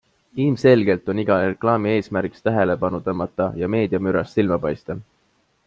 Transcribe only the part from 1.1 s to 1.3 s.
on